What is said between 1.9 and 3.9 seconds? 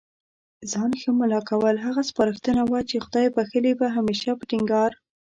سپارښتنه وه چي خدای بخښلي به